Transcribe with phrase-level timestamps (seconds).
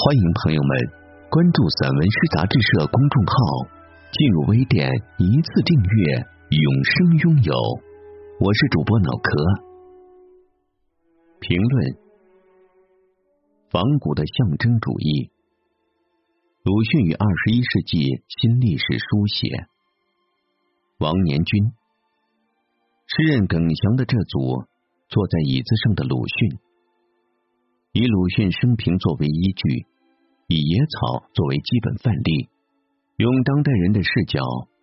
[0.00, 0.70] 欢迎朋友们
[1.28, 3.34] 关注散文诗杂志社公众号，
[4.12, 4.88] 进入微店
[5.18, 6.22] 一次订阅，
[6.54, 7.52] 永生拥有。
[8.38, 9.30] 我是主播脑壳。
[11.40, 11.96] 评论：
[13.70, 15.32] 仿古的象征主义。
[16.62, 19.66] 鲁迅与二十一世纪新历史书写。
[20.98, 21.72] 王年军，
[23.04, 24.62] 诗人耿祥的这组
[25.08, 26.67] 坐在椅子上的鲁迅。
[27.98, 29.84] 以鲁迅生平作为依据，
[30.46, 32.46] 以野草作为基本范例，
[33.16, 34.38] 用当代人的视角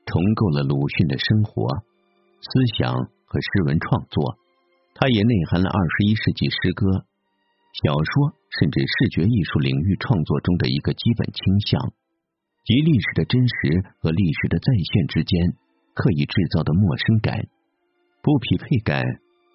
[0.06, 1.80] 重构了鲁迅的生活、
[2.44, 2.92] 思想
[3.24, 4.36] 和诗文创作。
[4.96, 7.08] 它也内含了二十一世纪诗歌、
[7.88, 11.94] 小说甚至视觉艺术领域创作中的一个基本倾向，
[12.66, 15.56] 即历史的真实和历史的再现之间
[15.94, 17.48] 刻意制造的陌生感、
[18.22, 19.06] 不匹配感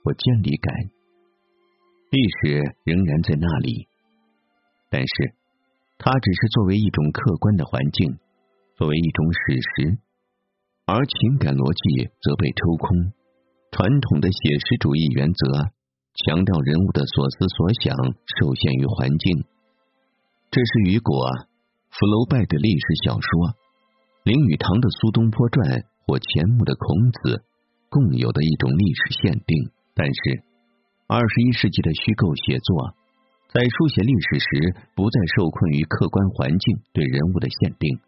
[0.03, 0.73] 或监理感。
[2.11, 3.87] 历史仍然在那里，
[4.91, 5.35] 但是
[5.97, 8.19] 它只是作为一种客观的环境，
[8.75, 9.99] 作为一种史实，
[10.87, 13.15] 而情感逻辑则被抽空。
[13.71, 15.71] 传统的写实主义原则
[16.19, 17.95] 强调人物的所思所想
[18.27, 19.47] 受限于环境，
[20.51, 21.15] 这是雨果、
[21.95, 23.55] 福楼拜的历史小说、
[24.27, 27.39] 林语堂的《苏东坡传》或钱穆的《孔子》
[27.87, 30.50] 共有的一种历史限定，但是。
[31.11, 32.95] 二十一世纪的虚构写作，
[33.51, 34.47] 在书写历史时，
[34.95, 37.99] 不再受困于客观环境对人物的限定。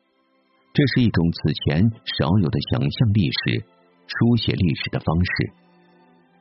[0.72, 3.66] 这是一种此前少有的想象历史、
[4.06, 5.50] 书写历史的方式。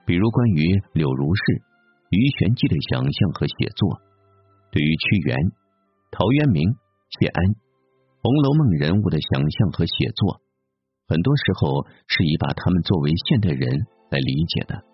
[0.05, 1.41] 比如关于柳如是、
[2.13, 3.97] 鱼玄机的想象和写作，
[4.69, 5.35] 对于屈原、
[6.11, 6.61] 陶渊明、
[7.17, 7.43] 谢安、
[8.21, 10.37] 《红楼梦》人物的想象和写作，
[11.09, 13.65] 很多时候是以把他们作为现代人
[14.13, 14.90] 来理解的。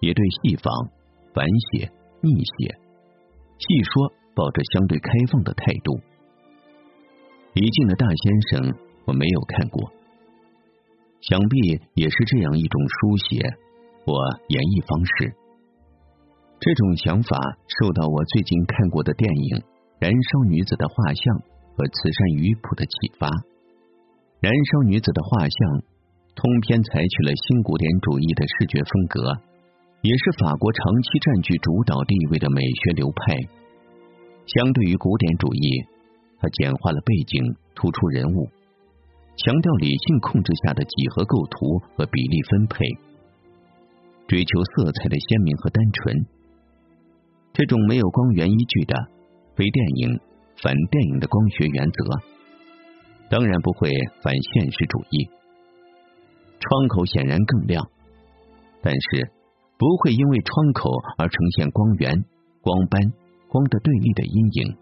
[0.00, 0.72] 也对戏仿、
[1.34, 2.78] 反写、逆写、
[3.58, 5.98] 戏说抱着相对开放的态度。
[7.54, 8.74] 李靖的大先生
[9.06, 9.90] 我没有看过，
[11.20, 13.40] 想必也是这样一种书写
[14.04, 14.14] 或
[14.48, 15.34] 演绎方式。
[16.60, 17.38] 这种想法
[17.80, 19.58] 受到我最近看过的电影
[19.98, 21.22] 《燃烧女子的画像》
[21.74, 23.26] 和《慈善鱼谱》的启发。
[24.40, 25.58] 《燃烧女子的画像》
[26.34, 29.47] 通篇采取了新古典主义的视觉风格。
[30.00, 33.34] 也是法国长期占据主导地位的美学流派。
[34.46, 35.84] 相对于古典主义，
[36.38, 37.42] 它简化了背景，
[37.74, 38.48] 突出人物，
[39.36, 42.86] 强调理性控制下的几何构图和比例分配，
[44.28, 46.26] 追求色彩的鲜明和单纯。
[47.52, 48.94] 这种没有光源依据的
[49.56, 50.20] 非电影、
[50.62, 52.04] 反电影的光学原则，
[53.28, 53.90] 当然不会
[54.22, 55.28] 反现实主义。
[56.60, 57.90] 窗口显然更亮，
[58.80, 59.32] 但是。
[59.78, 62.24] 不会因为窗口而呈现光源、
[62.60, 63.00] 光斑、
[63.48, 64.76] 光的对立的阴影。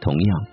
[0.00, 0.40] 同样，《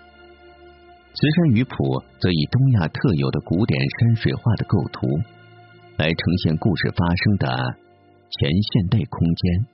[1.14, 1.72] 慈山鱼谱》
[2.20, 5.06] 则以东亚特有的古典山水画的构图，
[5.98, 7.46] 来呈现故事发生的
[8.34, 9.66] 前现代空间。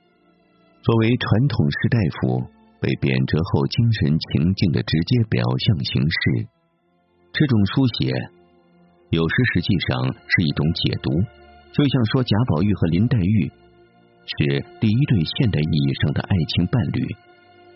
[0.83, 2.43] 作为传统士大夫
[2.79, 6.47] 被贬谪后精神情境的直接表象形式，
[7.31, 8.11] 这种书写
[9.15, 11.07] 有时实际上是一种解读。
[11.75, 13.51] 就像说贾宝玉和林黛玉
[14.23, 17.03] 是第一对现代意义上的爱情伴侣，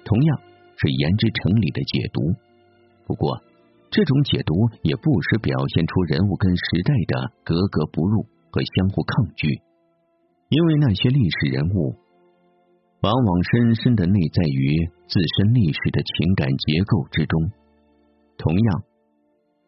[0.05, 0.39] 同样
[0.77, 2.31] 是言之成理的解读。
[3.05, 3.43] 不过，
[3.91, 9.59] 这种解读也不时表现出人物跟时代的格格不入和相互抗拒，
[10.47, 11.97] 因为那些历史人物
[13.01, 17.51] 往往深深的内在于自身历史的情感结构之中。
[18.37, 18.83] 同样，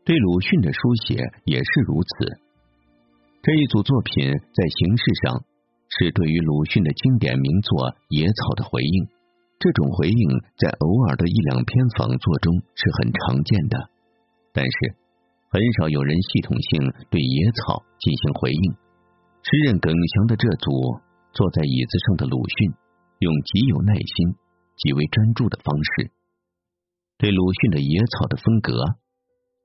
[0.05, 2.39] 对鲁迅的书写也是如此。
[3.41, 5.41] 这一组作品在形式上
[5.89, 9.09] 是对于鲁迅的经典名作《野草》的回应，
[9.57, 10.21] 这种回应
[10.61, 13.89] 在偶尔的一两篇仿作中是很常见的，
[14.53, 14.93] 但是
[15.49, 18.77] 很少有人系统性对《野草》进行回应。
[19.41, 21.01] 诗人耿祥的这组
[21.33, 22.77] 坐在椅子上的鲁迅，
[23.25, 24.37] 用极有耐心、
[24.77, 26.13] 极为专注的方式，
[27.17, 28.77] 对鲁迅的《野草》的风格、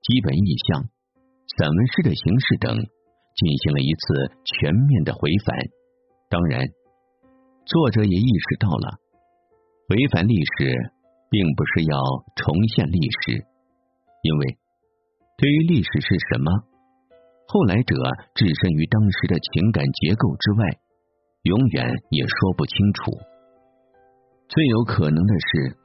[0.00, 0.88] 基本意象、
[1.60, 2.95] 散文诗的形式等。
[3.36, 5.56] 进行了一次全面的回返，
[6.28, 6.66] 当然，
[7.66, 8.98] 作者也意识到了
[9.88, 10.72] 回返历史
[11.28, 11.96] 并不是要
[12.34, 13.44] 重现历史，
[14.22, 14.58] 因为
[15.36, 16.50] 对于历史是什么，
[17.46, 17.94] 后来者
[18.34, 20.80] 置身于当时的情感结构之外，
[21.42, 23.12] 永远也说不清楚。
[24.48, 25.76] 最有可能的是，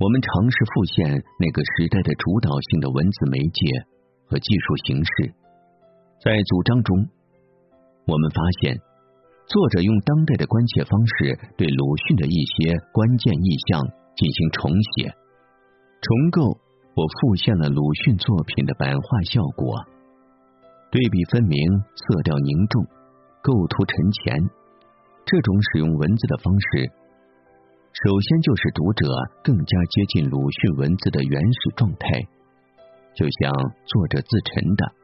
[0.00, 3.86] 我们尝试复现那个时代的主导性的文字媒介
[4.26, 5.32] 和技术形式，
[6.22, 7.08] 在组章中，
[8.04, 8.76] 我们发现。
[9.48, 13.80] 作者用当代的关切方式对鲁迅的一些关键意象
[14.14, 16.60] 进行重写、重构。
[16.92, 19.80] 我复现了鲁迅作品的版画效果，
[20.92, 21.56] 对比分明，
[21.96, 22.84] 色调凝重，
[23.40, 24.36] 构图沉潜。
[25.24, 26.92] 这种使用文字的方式，
[28.04, 29.08] 首先就是读者
[29.42, 32.28] 更加接近鲁迅文字的原始状态，
[33.16, 33.50] 就像
[33.86, 34.99] 作者自陈的。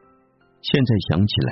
[0.67, 1.33] 现在想起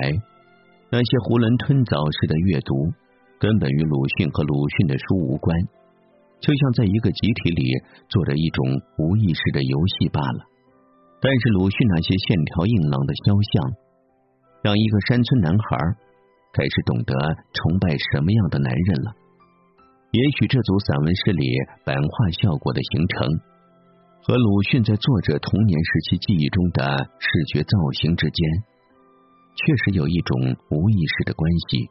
[0.92, 2.92] 那些囫囵吞枣式的阅读，
[3.40, 5.50] 根本与鲁迅和鲁迅的书无关，
[6.38, 7.64] 就像在一个集体里
[8.12, 8.60] 做着一种
[9.00, 10.46] 无意识的游戏罢了。
[11.18, 13.52] 但是鲁迅那些线条硬朗的肖像，
[14.62, 15.64] 让一个山村男孩
[16.52, 17.12] 开始懂得
[17.56, 19.16] 崇拜什么样的男人了。
[20.12, 21.50] 也许这组散文诗里
[21.88, 23.26] 版画效果的形成，
[24.22, 26.84] 和鲁迅在作者童年时期记忆中的
[27.18, 28.75] 视觉造型之间。
[29.56, 31.88] 确实有一种无意识的关系，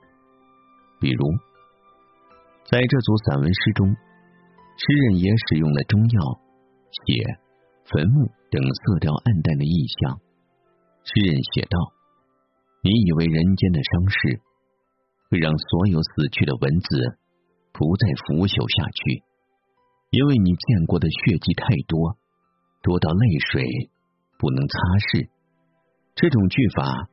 [1.02, 1.26] 比如，
[2.70, 6.22] 在这组散文诗中，诗人也使用了中药、
[6.92, 7.26] 血、
[7.90, 10.22] 坟墓等色调暗淡的意象。
[11.04, 11.78] 诗人写道
[12.86, 14.42] ：“你以为人间的伤势
[15.30, 17.18] 会让所有死去的文字
[17.74, 19.24] 不再腐朽下去，
[20.12, 22.16] 因为你见过的血迹太多，
[22.84, 23.90] 多到泪水
[24.38, 24.78] 不能擦
[25.10, 25.30] 拭。”
[26.14, 27.10] 这种句法。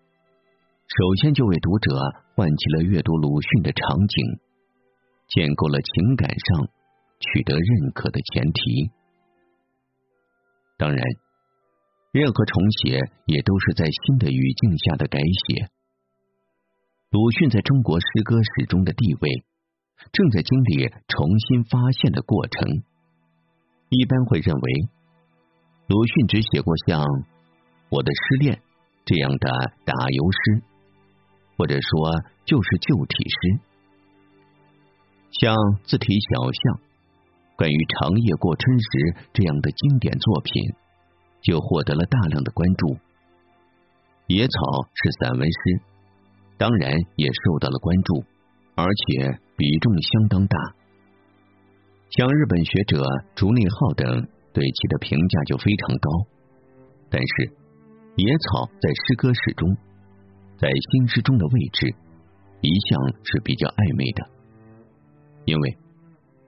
[0.92, 1.90] 首先就为读者
[2.34, 4.40] 唤起了阅读鲁迅的场景，
[5.26, 6.68] 建构了情感上
[7.18, 8.90] 取得认可的前提。
[10.76, 11.02] 当然，
[12.12, 15.70] 任何重写也都是在新的语境下的改写。
[17.08, 19.44] 鲁迅在中国诗歌史中的地位，
[20.12, 22.68] 正在经历重新发现的过程。
[23.88, 24.72] 一般会认为，
[25.86, 27.00] 鲁迅只写过像
[27.88, 28.56] 《我的失恋》
[29.06, 30.71] 这样的打油诗。
[31.56, 33.60] 或者说，就是旧体诗，
[35.40, 35.54] 像
[35.84, 36.80] 字体小象、
[37.56, 38.86] 关于长夜过春时
[39.32, 40.74] 这样的经典作品，
[41.42, 42.96] 就获得了大量的关注。
[44.26, 45.80] 野草是散文诗，
[46.56, 48.24] 当然也受到了关注，
[48.74, 50.58] 而且比重相当大。
[52.10, 53.04] 像日本学者
[53.34, 56.10] 竹内浩等对其的评价就非常高。
[57.10, 57.52] 但是，
[58.16, 59.76] 野草在诗歌史中。
[60.62, 61.92] 在新诗中的位置
[62.60, 62.94] 一向
[63.26, 64.22] 是比较暧昧的，
[65.44, 65.76] 因为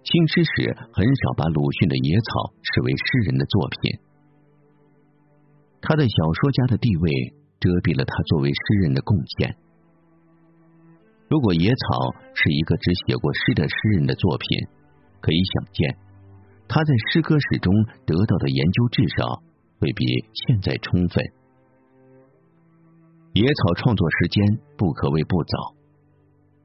[0.07, 3.99] 新诗史很少把鲁迅的《野草》视为诗人的作品，
[5.83, 9.51] 他的小说家的地位遮蔽了他作为诗人的贡献。
[11.27, 14.47] 如果《野草》是一个只写过诗的诗人的作品，
[15.19, 15.91] 可以想见
[16.71, 17.75] 他在诗歌史中
[18.07, 19.43] 得到的研究至少
[19.83, 20.07] 会比
[20.47, 21.19] 现在充分。
[23.35, 25.75] 野草创作时间不可谓不早，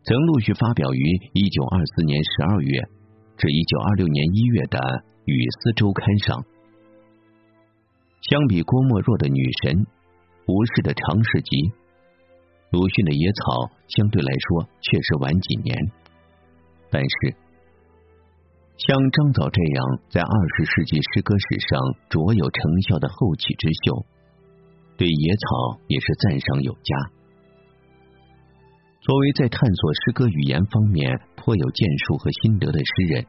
[0.04, 1.01] 曾陆续发表于
[1.33, 2.88] 一九二四年十二月
[3.38, 4.77] 至一九二六年一月的
[5.25, 6.45] 《语丝周刊》上。
[8.21, 9.81] 相比郭沫若的《女神》，
[10.45, 11.57] 吴适的《长世集》，
[12.69, 15.73] 鲁迅的《野草》相对来说确实晚几年。
[16.94, 17.33] 但是，
[18.78, 19.78] 像张枣这样
[20.14, 21.81] 在二十世纪诗歌史上
[22.14, 24.06] 卓有成效的后起之秀。
[25.00, 26.92] 对野草也是赞赏有加。
[29.00, 33.26] 作为在探索诗歌语言方面颇有建树和心得的诗人，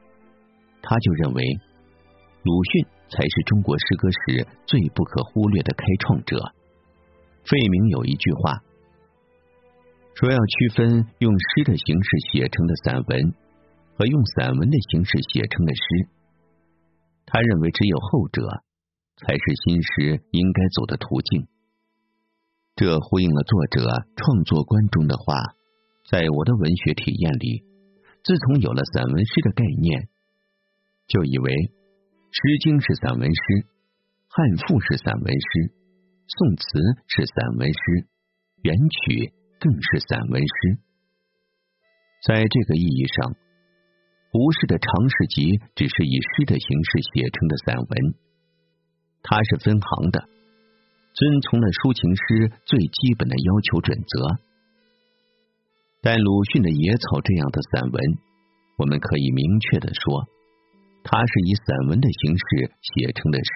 [0.83, 1.45] 他就认为
[2.43, 6.43] 鲁迅才是中国诗歌史最不可忽略的开创者。
[7.45, 8.59] 费明有一句话
[10.17, 13.33] 说：“要区分用诗的形式写成的散文
[13.95, 16.09] 和用散文的形式写成的诗，
[17.27, 18.43] 他认为只有后者
[19.19, 21.47] 才是新诗应该走的途径。”
[22.81, 23.85] 这呼应了作者
[24.17, 25.37] 创作观中的话，
[26.09, 27.63] 在我的文学体验里，
[28.25, 30.09] 自从有了散文诗的概念，
[31.07, 31.53] 就以为
[32.33, 33.39] 《诗经》是散文诗，
[34.33, 35.77] 《汉赋》是散文诗，
[36.25, 36.65] 宋词
[37.05, 38.09] 是散文诗，
[38.65, 40.81] 元曲更是散文诗。
[42.25, 43.37] 在这个意义上，
[44.33, 47.93] 胡适的《长诗集》只是以诗的形式写成的散文，
[49.21, 50.40] 它是分行的。
[51.13, 54.41] 遵从了抒情诗最基本的要求准则，
[56.01, 57.99] 但鲁迅的《野草》这样的散文，
[58.79, 60.25] 我们可以明确的说，
[61.03, 63.51] 它是以散文的形式写成的诗，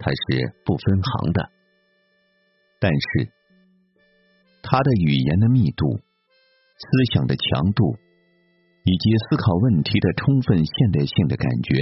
[0.00, 1.50] 它是不分行的。
[2.80, 3.30] 但是，
[4.62, 5.98] 他的语言的密度、
[6.78, 7.96] 思想的强度
[8.84, 11.74] 以及思考问题的充分现代性的感觉，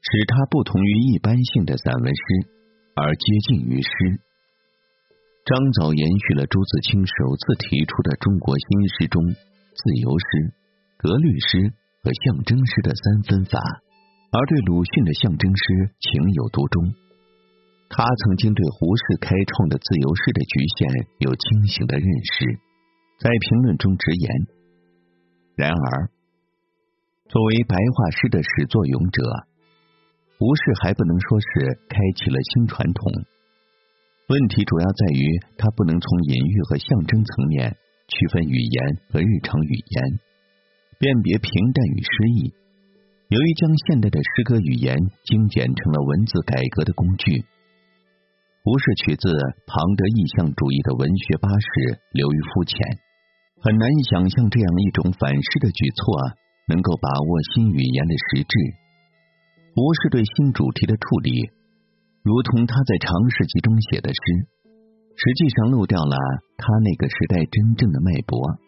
[0.00, 2.22] 使他不同于一般性的散文诗，
[2.98, 3.90] 而接近于诗。
[5.46, 10.52] 张藻延续了朱自清首次提出的中国新诗中自由诗、
[10.98, 13.58] 格律诗和象征诗的三分法，
[14.32, 16.92] 而对鲁迅的象征诗情有独钟。
[17.88, 22.60] 他曾经对胡适开创的自由诗的局限有清醒的认识，
[23.18, 24.28] 在评论中直言。
[25.56, 26.10] 然而，
[27.30, 29.47] 作为白话诗的始作俑者，
[30.38, 33.10] 胡适还不能说是开启了新传统。
[34.30, 35.26] 问题主要在于
[35.58, 37.74] 他不能从隐喻和象征层面
[38.06, 38.78] 区分语言
[39.10, 40.20] 和日常语言，
[41.00, 42.54] 辨别平淡与诗意。
[43.34, 47.44] 由于将现代的诗歌语言精简成了文字改革的工具。
[48.62, 49.26] 不是取自
[49.66, 52.78] 庞德意象主义的文学巴士，流于肤浅，
[53.58, 58.54] 很难想象这样一种反诗的举措能够把握新语言的实质。
[59.74, 61.50] 不是对新主题的处理，
[62.22, 64.22] 如同他在长世纪中写的诗，
[65.16, 66.16] 实际上漏掉了
[66.56, 68.58] 他那个时代真正的脉搏。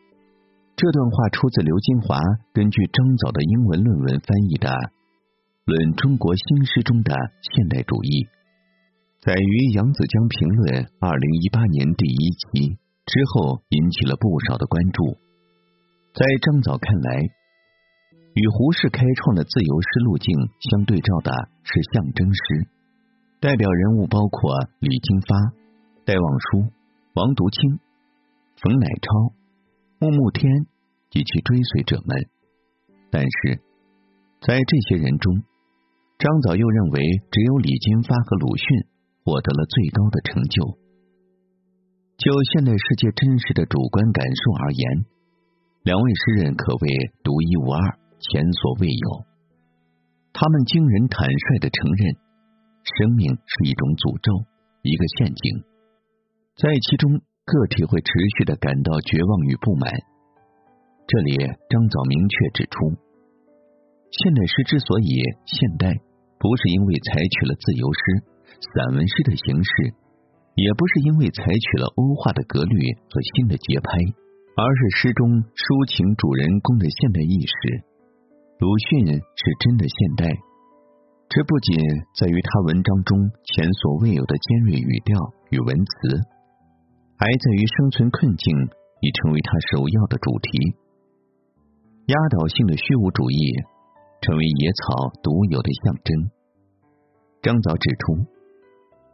[0.76, 2.16] 这段话出自刘金华
[2.54, 4.70] 根据张藻的英文论文翻译的
[5.66, 8.24] 《论中国新诗中的现代主义》。
[9.20, 15.20] 在于《扬子江评论》二零一八年第一期之后，引起了不少的关注。
[16.16, 17.28] 在张藻看来，
[18.34, 20.34] 与胡适开创的自由诗路径
[20.70, 21.32] 相对照的
[21.62, 22.66] 是象征诗，
[23.40, 25.52] 代表人物包括李金发、
[26.04, 26.72] 戴望舒、
[27.14, 27.78] 王独清、
[28.62, 29.34] 冯乃超、
[29.98, 30.66] 穆慕天
[31.10, 32.28] 及其追随者们。
[33.10, 33.60] 但是
[34.40, 35.42] 在这些人中，
[36.18, 38.90] 张藻又认为只有李金发和鲁迅。
[39.22, 40.78] 获得了最高的成就。
[42.16, 45.04] 就现代世界真实的主观感受而言，
[45.84, 49.24] 两位诗人可谓独一无二，前所未有。
[50.32, 52.14] 他们惊人坦率的承认，
[52.84, 54.44] 生命是一种诅咒，
[54.84, 55.64] 一个陷阱，
[56.56, 59.90] 在其中个体会持续的感到绝望与不满。
[61.08, 61.34] 这里
[61.68, 62.94] 张藻明确指出，
[64.14, 65.98] 现代诗之所以现代，
[66.38, 68.00] 不是因为采取了自由诗。
[68.60, 69.72] 散文诗的形式，
[70.54, 72.76] 也不是因为采取了欧化的格律
[73.08, 73.90] 和新的节拍，
[74.54, 77.89] 而是诗中抒情主人公的现代意识。
[78.60, 80.28] 鲁迅是真的现代，
[81.32, 81.80] 这不仅
[82.12, 85.16] 在于他文章中前所未有的尖锐语调
[85.48, 86.20] 与文词，
[87.16, 88.52] 还在于生存困境
[89.00, 90.76] 已成为他首要的主题。
[92.12, 93.40] 压倒性的虚无主义
[94.20, 96.28] 成为野草独有的象征。
[97.40, 98.28] 张藻指出。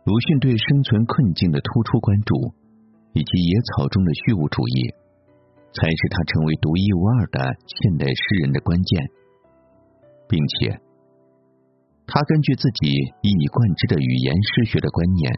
[0.07, 2.35] 鲁迅对生存困境的突出关注，
[3.12, 4.91] 以及野草中的虚无主义，
[5.75, 9.07] 才是他成为独一无二的现代诗人的关键。
[10.28, 10.80] 并且，
[12.06, 12.88] 他根据自己
[13.23, 15.33] 一以贯之的语言诗学的观念，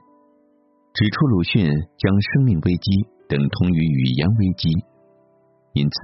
[0.94, 1.64] 指出鲁迅
[1.96, 4.68] 将生命危机等同于语言危机，
[5.74, 5.96] 因此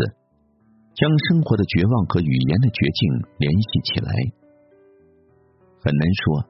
[0.95, 3.01] 将生活的绝望和语言的绝境
[3.39, 4.11] 联系起来。
[5.81, 6.49] 很难说。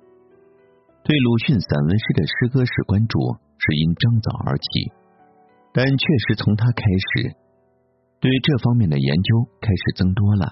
[1.05, 3.19] 对鲁迅散文诗的诗歌史关注
[3.59, 4.91] 是因张藻而起，
[5.73, 7.37] 但确实从他开始，
[8.21, 10.49] 对这方面的研究开始增多了。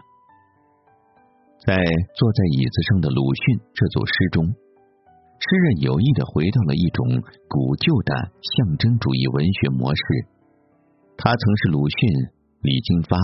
[1.67, 1.79] 在
[2.15, 10.03] 坐在椅子上的鲁迅这组诗中，诗人有意的回到了一种古旧的象征主义文学模式。
[11.17, 11.99] 他曾是鲁迅、
[12.63, 13.17] 李金发、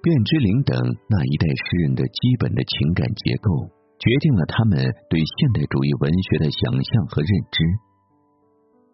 [0.00, 0.72] 卞之琳等
[1.08, 3.68] 那一代诗人的基本的情感结构。
[4.00, 4.80] 决定了他们
[5.12, 7.60] 对现代主义文学的想象和认知。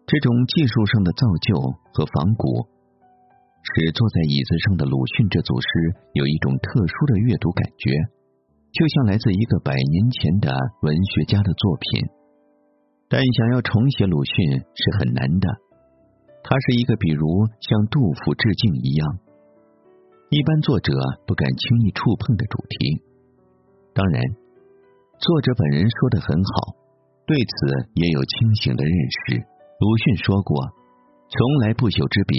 [0.03, 1.55] 这种技术上的造就
[1.95, 2.67] 和仿古，
[3.63, 5.67] 使坐在椅子上的鲁迅这组诗
[6.11, 7.87] 有一种特殊的阅读感觉，
[8.77, 10.53] 就像来自一个百年前的
[10.85, 12.13] 文学家的作品。
[13.09, 15.49] 但想要重写鲁迅是很难的，
[16.43, 17.25] 他是一个比如
[17.59, 19.17] 向杜甫致敬一样，
[20.29, 20.93] 一般作者
[21.25, 23.01] 不敢轻易触碰的主题。
[23.93, 24.21] 当然。
[25.19, 26.77] 作者本人说的很好，
[27.25, 29.41] 对此也有清醒的认识。
[29.79, 30.61] 鲁迅说过
[31.25, 32.37] ：“从来不朽之笔，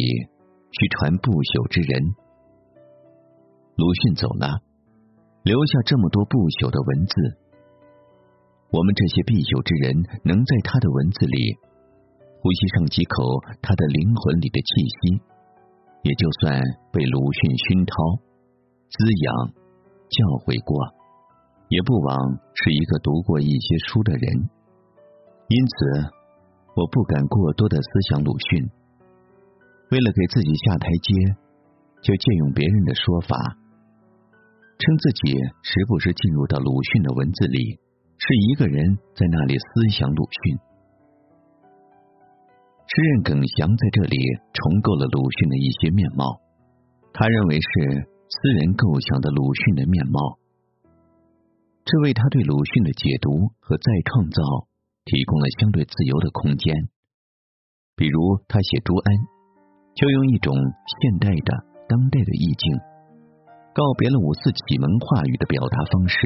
[0.71, 2.15] 须传不朽之人。”
[3.75, 4.63] 鲁迅走了，
[5.43, 7.13] 留下这么多不朽的文字，
[8.71, 11.57] 我们这些必朽之人，能在他的文字里
[12.43, 15.01] 呼吸上几口他的灵魂里的气息，
[16.03, 16.61] 也就算
[16.93, 17.95] 被鲁迅熏陶、
[18.93, 19.27] 滋养、
[20.09, 20.99] 教诲过。
[21.69, 24.25] 也不枉是一个读过一些书的人。
[25.49, 25.77] 因此，
[26.73, 28.65] 我不敢过多的思想鲁迅。
[29.93, 31.13] 为了给自己下台阶，
[32.01, 33.37] 就借用别人的说法，
[34.79, 37.79] 称自己时不时进入到鲁迅的文字里，
[38.17, 40.59] 是一个人在那里思想鲁迅。
[42.87, 44.17] 诗人耿祥在这里
[44.55, 46.41] 重构了鲁迅的一些面貌，
[47.13, 50.39] 他认为是私人构想的鲁迅的面貌，
[51.85, 54.43] 这为他对鲁迅的解读和再创造
[55.05, 56.89] 提供了相对自由的空间。
[57.95, 59.39] 比如，他写朱安。
[59.99, 61.51] 就用一种现代的、
[61.89, 62.79] 当代的意境，
[63.75, 66.17] 告别了五四启蒙话语的表达方式，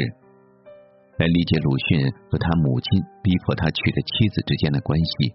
[1.18, 5.34] 来理解鲁迅和他母亲逼迫他娶的妻子之间的关系，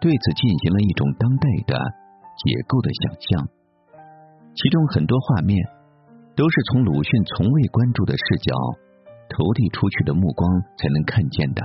[0.00, 1.74] 对此进行了一种当代的
[2.38, 3.48] 解构的想象。
[4.54, 5.58] 其中很多画面
[6.36, 8.54] 都是从鲁迅从未关注的视角
[9.28, 11.60] 投递出去的目光才能看见的。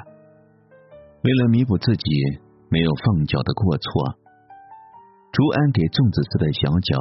[1.23, 2.09] 为了弥补自己
[2.69, 4.17] 没有放脚的过错。
[5.31, 6.91] 朱安给粽子似的小脚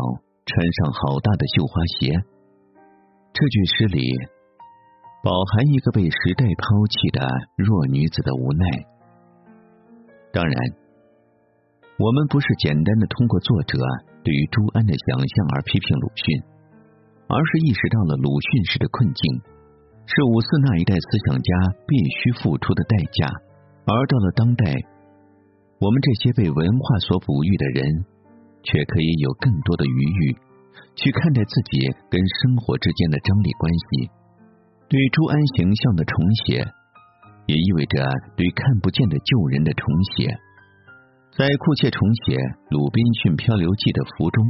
[0.46, 2.14] 穿上好大的绣花鞋。
[3.40, 4.04] 这句诗里
[5.24, 7.24] 饱含一个被时代抛弃的
[7.56, 8.84] 弱女子的无奈。
[10.30, 10.52] 当然，
[11.96, 13.78] 我们不是简单的通过作者
[14.22, 16.42] 对于朱安的想象而批评鲁迅，
[17.32, 19.40] 而是意识到了鲁迅式的困境，
[20.04, 21.50] 是五四那一代思想家
[21.88, 23.24] 必须付出的代价。
[23.88, 24.68] 而到了当代，
[25.80, 28.04] 我们这些被文化所哺育的人。
[28.62, 30.36] 却可以有更多的余裕
[30.96, 34.10] 去看待自己跟生活之间的张力关系。
[34.88, 36.66] 对朱安形象的重写，
[37.46, 38.02] 也意味着
[38.36, 40.34] 对看不见的旧人的重写。
[41.30, 42.34] 在库切重写
[42.74, 44.42] 《鲁滨逊漂流记》的福中，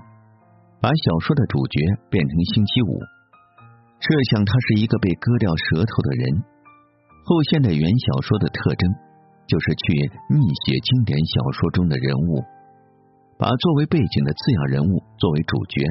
[0.81, 1.77] 把小说的主角
[2.09, 2.93] 变成星期五，
[4.01, 6.41] 设想他是一个被割掉舌头的人。
[7.29, 8.89] 后现代原小说的特征，
[9.45, 9.85] 就是去
[10.33, 12.41] 逆写经典小说中的人物。
[13.37, 15.85] 把作为背景的次要人物作为主角，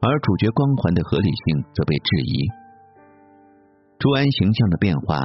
[0.00, 2.46] 而主角光环的合理性则被质疑。
[3.98, 5.18] 朱安形象的变化，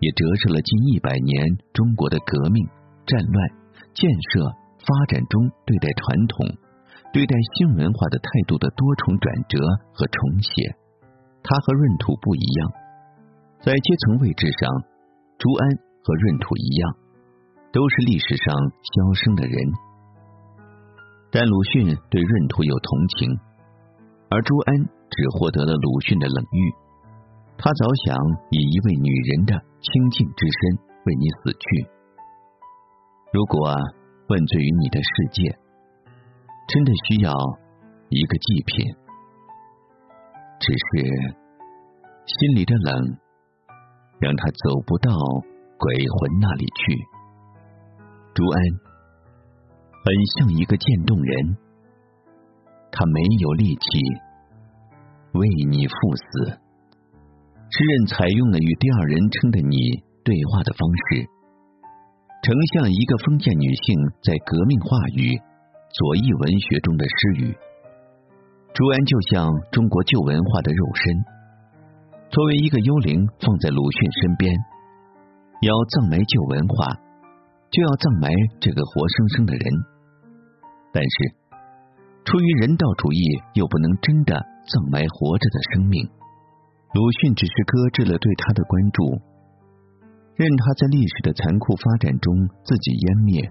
[0.00, 2.66] 也折射了近一百年中国的革命、
[3.06, 3.36] 战乱、
[3.94, 4.44] 建设、
[4.84, 6.44] 发展中对待传统、
[7.12, 9.58] 对待新文化的态度的多重转折
[9.94, 10.76] 和重写。
[11.42, 12.70] 他和闰土不一样，
[13.64, 14.68] 在阶层位置上，
[15.38, 15.68] 朱安
[16.04, 16.94] 和闰土一样，
[17.72, 19.56] 都是历史上消声的人。
[21.32, 23.40] 但鲁迅对闰土有同情，
[24.32, 24.74] 而朱安
[25.12, 26.72] 只获得了鲁迅的冷遇。
[27.58, 28.16] 他早想
[28.48, 31.86] 以一位女人的清净之身为你死去。
[33.30, 33.76] 如果
[34.28, 35.58] 问罪于你的世界，
[36.66, 37.34] 真的需要
[38.08, 38.96] 一个祭品，
[40.60, 41.36] 只是
[42.24, 43.18] 心里的冷，
[44.18, 45.12] 让他走不到
[45.76, 46.96] 鬼魂那里去。
[48.32, 48.62] 朱安。
[50.04, 51.56] 很像一个渐冻人，
[52.92, 53.82] 他没有力气
[55.32, 56.60] 为你赴死。
[57.72, 59.76] 诗人采用了与第二人称的你
[60.22, 61.26] 对话的方式，
[62.44, 65.40] 呈现一个封建女性在革命话语、
[65.88, 67.56] 左翼文学中的诗语。
[68.74, 71.24] 朱安就像中国旧文化的肉身，
[72.28, 74.52] 作为一个幽灵放在鲁迅身边，
[75.62, 76.92] 要葬埋旧文化，
[77.70, 78.28] 就要葬埋
[78.60, 79.64] 这个活生生的人。
[80.92, 81.34] 但是，
[82.24, 83.22] 出于人道主义，
[83.54, 84.34] 又不能真的
[84.70, 86.08] 葬埋活着的生命。
[86.94, 89.20] 鲁迅只是搁置了对他的关注，
[90.36, 92.32] 任他在历史的残酷发展中
[92.64, 93.50] 自己湮灭。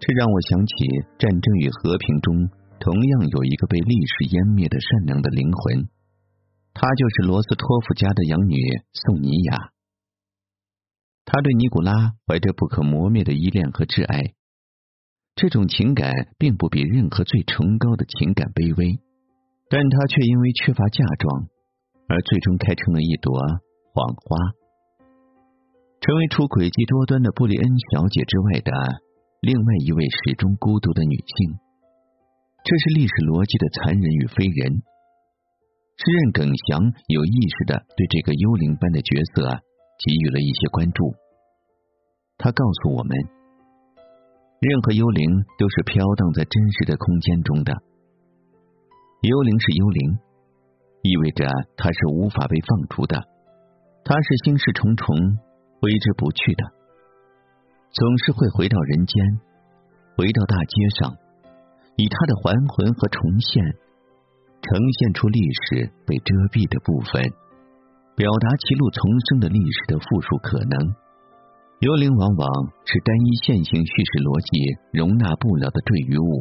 [0.00, 0.72] 这让我想起
[1.16, 2.34] 《战争与和平》中
[2.80, 5.88] 同样有一个被历史湮灭的善良的灵魂，
[6.74, 8.56] 他就是罗斯托夫家的养女
[8.92, 9.70] 宋尼娅。
[11.24, 14.34] 他对尼古拉怀着不可磨灭的依恋和挚爱。
[15.36, 19.02] 这种情感并不比任何最崇高的情感卑微，
[19.68, 21.50] 但他却因为缺乏嫁妆，
[22.06, 23.34] 而最终开成了一朵
[23.90, 24.38] 谎花，
[25.98, 28.70] 成为除诡计多端的布里恩小姐之外的
[29.42, 31.58] 另外一位始终孤独的女性。
[32.62, 34.86] 这是历史逻辑的残忍与非人。
[35.98, 39.50] 诗人耿祥有意识的对这个幽灵般的角色
[39.98, 41.10] 给予了一些关注，
[42.38, 43.33] 他告诉我们。
[44.64, 47.76] 任何幽灵都是飘荡在真实的空间中的。
[49.20, 50.18] 幽灵是幽灵，
[51.02, 51.44] 意味着
[51.76, 53.28] 它是无法被放逐的，
[54.04, 55.14] 它是心事重重、
[55.82, 56.64] 挥之不去的，
[57.92, 59.38] 总是会回到人间，
[60.16, 61.12] 回到大街上，
[61.96, 63.62] 以它的还魂和重现，
[64.62, 67.20] 呈现出历史被遮蔽的部分。
[68.16, 71.03] 表达其路丛生的历史的复数可能。
[71.84, 72.48] 幽灵往往
[72.88, 74.48] 是单一线性叙事逻辑
[74.96, 76.40] 容纳不了的赘余物，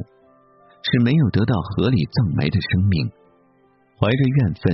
[0.87, 3.11] 是没有得到合理葬埋的生命，
[3.99, 4.71] 怀着怨愤、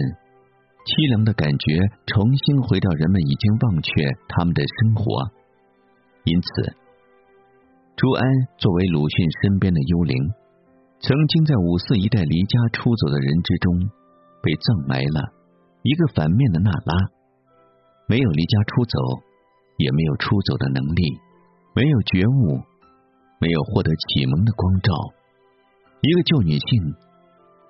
[0.85, 1.73] 凄凉的感觉，
[2.05, 3.89] 重新回到人们已经忘却
[4.29, 5.33] 他们的生活。
[6.29, 6.77] 因此，
[7.97, 8.21] 朱安
[8.61, 10.13] 作为鲁迅身边的幽灵。
[11.01, 13.89] 曾经在五四一代离家出走的人之中，
[14.45, 15.33] 被葬埋了
[15.81, 16.93] 一个反面的娜拉，
[18.05, 19.25] 没有离家出走，
[19.79, 21.01] 也没有出走的能力，
[21.73, 22.59] 没有觉悟，
[23.39, 24.91] 没有获得启蒙的光照，
[26.03, 26.67] 一个旧女性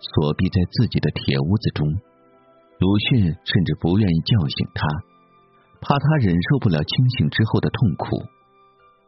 [0.02, 1.86] 锁闭在自己的铁屋子中。
[2.82, 4.82] 鲁迅甚至不愿意叫醒她，
[5.80, 8.18] 怕她忍受不了清醒之后的痛苦。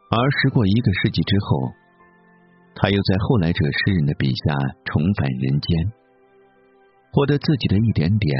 [0.08, 1.82] 而时过一个世纪之后。
[2.74, 5.92] 他又在后来者诗人的笔下重返人间，
[7.12, 8.32] 获得自己的一点点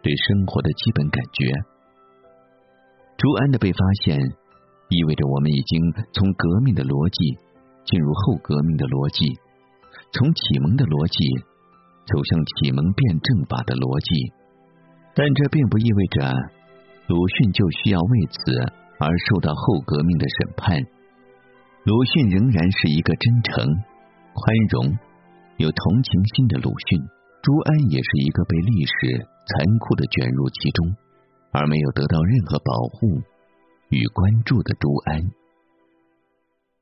[0.00, 1.52] 对生活的基本感觉。
[3.16, 4.18] 朱安的被发现，
[4.88, 5.80] 意味着我们已经
[6.12, 7.38] 从革命的逻辑
[7.86, 9.24] 进入后革命的逻辑，
[10.12, 11.22] 从启蒙的逻辑
[12.04, 14.32] 走向启蒙辩证法的逻辑。
[15.14, 16.26] 但这并不意味着
[17.06, 18.38] 鲁迅就需要为此
[18.98, 20.76] 而受到后革命的审判。
[21.86, 23.62] 鲁迅仍然是一个真诚、
[24.34, 24.42] 宽
[24.74, 24.90] 容、
[25.62, 26.98] 有同情心的鲁迅。
[27.44, 30.96] 朱安也是一个被历史残酷的卷入其中，
[31.54, 33.22] 而没有得到任何保护
[33.88, 35.30] 与关注的朱安。